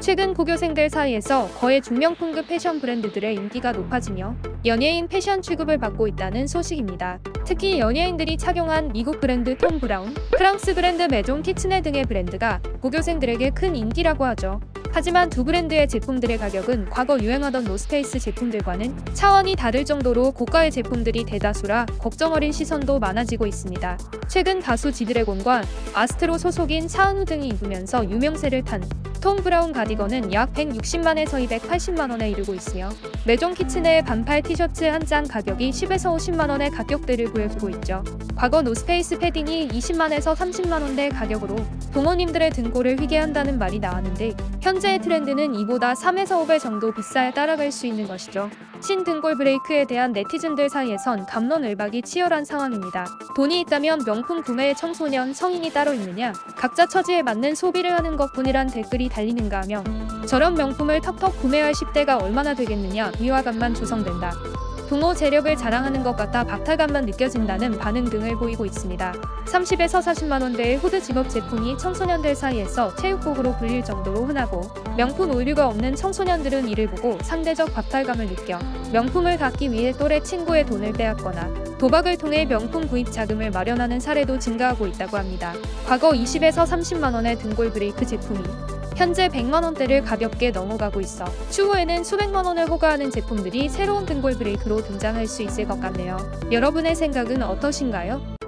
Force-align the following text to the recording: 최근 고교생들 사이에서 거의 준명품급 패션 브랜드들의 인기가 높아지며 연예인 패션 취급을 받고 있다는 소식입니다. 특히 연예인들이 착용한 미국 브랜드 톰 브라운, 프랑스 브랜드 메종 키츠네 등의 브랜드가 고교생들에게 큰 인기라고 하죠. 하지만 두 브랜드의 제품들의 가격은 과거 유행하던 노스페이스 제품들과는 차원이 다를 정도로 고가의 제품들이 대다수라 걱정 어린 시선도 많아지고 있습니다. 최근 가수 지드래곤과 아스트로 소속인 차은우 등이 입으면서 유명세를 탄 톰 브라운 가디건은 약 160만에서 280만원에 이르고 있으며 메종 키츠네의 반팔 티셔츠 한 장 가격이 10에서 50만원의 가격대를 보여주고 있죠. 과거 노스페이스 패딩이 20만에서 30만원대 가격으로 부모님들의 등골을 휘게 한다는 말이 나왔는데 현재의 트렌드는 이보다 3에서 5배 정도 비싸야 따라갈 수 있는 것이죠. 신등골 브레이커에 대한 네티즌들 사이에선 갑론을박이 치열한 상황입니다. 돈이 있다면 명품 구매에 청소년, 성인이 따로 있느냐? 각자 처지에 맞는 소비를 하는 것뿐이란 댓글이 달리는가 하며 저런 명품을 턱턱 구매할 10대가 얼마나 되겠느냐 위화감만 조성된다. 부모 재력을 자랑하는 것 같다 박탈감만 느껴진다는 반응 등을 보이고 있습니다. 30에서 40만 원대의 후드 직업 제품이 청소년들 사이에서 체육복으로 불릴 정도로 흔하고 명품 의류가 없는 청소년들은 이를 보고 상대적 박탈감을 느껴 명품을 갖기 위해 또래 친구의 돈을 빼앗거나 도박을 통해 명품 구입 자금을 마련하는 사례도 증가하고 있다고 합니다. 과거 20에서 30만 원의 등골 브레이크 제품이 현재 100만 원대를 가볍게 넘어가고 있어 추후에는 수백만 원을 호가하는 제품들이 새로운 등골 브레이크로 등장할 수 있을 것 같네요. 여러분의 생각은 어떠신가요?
최근 0.00 0.32
고교생들 0.32 0.88
사이에서 0.88 1.46
거의 1.58 1.82
준명품급 1.82 2.48
패션 2.48 2.80
브랜드들의 2.80 3.34
인기가 3.34 3.70
높아지며 3.70 4.34
연예인 4.64 5.06
패션 5.06 5.42
취급을 5.42 5.78
받고 5.78 6.08
있다는 6.08 6.46
소식입니다. 6.46 7.20
특히 7.44 7.78
연예인들이 7.78 8.38
착용한 8.38 8.92
미국 8.92 9.20
브랜드 9.20 9.56
톰 9.58 9.78
브라운, 9.78 10.14
프랑스 10.36 10.74
브랜드 10.74 11.02
메종 11.02 11.42
키츠네 11.42 11.82
등의 11.82 12.06
브랜드가 12.06 12.60
고교생들에게 12.80 13.50
큰 13.50 13.76
인기라고 13.76 14.24
하죠. 14.24 14.60
하지만 14.90 15.28
두 15.30 15.44
브랜드의 15.44 15.86
제품들의 15.86 16.38
가격은 16.38 16.86
과거 16.90 17.18
유행하던 17.18 17.64
노스페이스 17.64 18.18
제품들과는 18.18 18.96
차원이 19.12 19.54
다를 19.54 19.84
정도로 19.84 20.32
고가의 20.32 20.72
제품들이 20.72 21.24
대다수라 21.24 21.86
걱정 21.98 22.32
어린 22.32 22.50
시선도 22.50 22.98
많아지고 22.98 23.46
있습니다. 23.46 23.98
최근 24.28 24.60
가수 24.60 24.90
지드래곤과 24.90 25.62
아스트로 25.94 26.38
소속인 26.38 26.88
차은우 26.88 27.26
등이 27.26 27.48
입으면서 27.48 28.02
유명세를 28.10 28.64
탄 28.64 28.82
톰 29.20 29.36
브라운 29.36 29.72
가디건은 29.72 30.32
약 30.32 30.52
160만에서 30.54 31.46
280만원에 31.46 32.30
이르고 32.32 32.54
있으며 32.54 32.88
메종 33.26 33.52
키츠네의 33.54 34.04
반팔 34.04 34.42
티셔츠 34.42 34.84
한 34.84 35.00
장 35.10 35.26
가격이 35.26 35.70
10에서 35.70 36.16
50만원의 36.16 36.72
가격대를 36.74 37.32
보여주고 37.32 37.68
있죠. 37.70 38.04
과거 38.36 38.62
노스페이스 38.62 39.18
패딩이 39.18 39.68
20만에서 39.68 40.36
30만원대 40.36 41.12
가격으로 41.12 41.56
부모님들의 41.92 42.50
등골을 42.50 43.00
휘게 43.00 43.18
한다는 43.18 43.58
말이 43.58 43.80
나왔는데 43.80 44.34
현재의 44.62 45.00
트렌드는 45.00 45.54
이보다 45.56 45.94
3에서 45.94 46.46
5배 46.46 46.60
정도 46.60 46.94
비싸야 46.94 47.32
따라갈 47.32 47.72
수 47.72 47.86
있는 47.86 48.06
것이죠. 48.06 48.48
신등골 48.82 49.36
브레이커에 49.36 49.84
대한 49.84 50.12
네티즌들 50.12 50.70
사이에선 50.70 51.26
갑론을박이 51.26 52.00
치열한 52.00 52.46
상황입니다. 52.46 53.04
돈이 53.36 53.60
있다면 53.60 54.04
명품 54.06 54.42
구매에 54.42 54.72
청소년, 54.72 55.34
성인이 55.34 55.70
따로 55.74 55.92
있느냐? 55.92 56.32
각자 56.56 56.86
처지에 56.86 57.20
맞는 57.22 57.56
소비를 57.56 57.92
하는 57.92 58.16
것뿐이란 58.16 58.68
댓글이 58.68 59.09
달리는가 59.10 59.62
하며 59.62 59.84
저런 60.26 60.54
명품을 60.54 61.00
턱턱 61.02 61.40
구매할 61.40 61.72
10대가 61.72 62.22
얼마나 62.22 62.54
되겠느냐 62.54 63.12
위화감만 63.20 63.74
조성된다. 63.74 64.32
부모 64.90 65.14
재력을 65.14 65.54
자랑하는 65.56 66.02
것 66.02 66.16
같다 66.16 66.42
박탈감만 66.42 67.06
느껴진다는 67.06 67.78
반응 67.78 68.06
등을 68.06 68.36
보이고 68.36 68.66
있습니다. 68.66 69.12
30에서 69.46 70.02
40만 70.02 70.42
원대의 70.42 70.78
후드 70.78 71.00
직업 71.00 71.28
제품이 71.28 71.78
청소년들 71.78 72.34
사이에서 72.34 72.96
체육복으로 72.96 73.56
불릴 73.56 73.84
정도로 73.84 74.24
흔하고 74.24 74.62
명품 74.96 75.30
의류가 75.30 75.68
없는 75.68 75.94
청소년들은 75.94 76.68
이를 76.68 76.88
보고 76.88 77.16
상대적 77.22 77.72
박탈감을 77.72 78.28
느껴 78.30 78.58
명품을 78.92 79.38
갖기 79.38 79.70
위해 79.70 79.92
또래 79.92 80.20
친구의 80.20 80.66
돈을 80.66 80.92
빼앗거나 80.94 81.48
도박을 81.78 82.18
통해 82.18 82.44
명품 82.44 82.88
구입 82.88 83.12
자금을 83.12 83.52
마련하는 83.52 84.00
사례도 84.00 84.40
증가하고 84.40 84.88
있다고 84.88 85.16
합니다. 85.16 85.54
과거 85.86 86.10
20에서 86.10 86.66
30만 86.66 87.14
원의 87.14 87.38
등골 87.38 87.70
브레이크 87.70 88.04
제품이 88.04 88.42
현재 89.00 89.28
100만 89.28 89.64
원대를 89.64 90.02
가볍게 90.02 90.50
넘어가고 90.50 91.00
있어 91.00 91.24
추후에는 91.48 92.04
수백만 92.04 92.44
원을 92.44 92.68
호가하는 92.68 93.10
제품들이 93.10 93.70
새로운 93.70 94.04
등골 94.04 94.34
브레이크로 94.34 94.84
등장할 94.84 95.26
수 95.26 95.42
있을 95.42 95.66
것 95.66 95.80
같네요. 95.80 96.18
여러분의 96.52 96.94
생각은 96.94 97.42
어떠신가요? 97.42 98.39